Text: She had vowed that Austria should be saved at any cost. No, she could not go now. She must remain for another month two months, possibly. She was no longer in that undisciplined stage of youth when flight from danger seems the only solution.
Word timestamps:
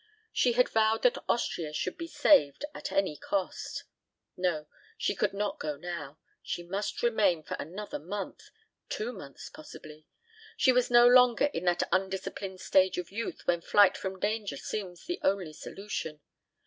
She 0.33 0.53
had 0.53 0.67
vowed 0.67 1.03
that 1.03 1.19
Austria 1.29 1.71
should 1.73 1.95
be 1.95 2.07
saved 2.07 2.65
at 2.73 2.91
any 2.91 3.15
cost. 3.17 3.83
No, 4.35 4.65
she 4.97 5.13
could 5.13 5.31
not 5.31 5.59
go 5.59 5.77
now. 5.77 6.17
She 6.41 6.63
must 6.63 7.03
remain 7.03 7.43
for 7.43 7.53
another 7.59 7.99
month 7.99 8.49
two 8.89 9.13
months, 9.13 9.47
possibly. 9.51 10.07
She 10.57 10.71
was 10.71 10.89
no 10.89 11.05
longer 11.07 11.51
in 11.53 11.65
that 11.65 11.83
undisciplined 11.91 12.61
stage 12.61 12.97
of 12.97 13.11
youth 13.11 13.45
when 13.45 13.61
flight 13.61 13.95
from 13.95 14.19
danger 14.19 14.57
seems 14.57 15.05
the 15.05 15.19
only 15.23 15.53
solution. 15.53 16.19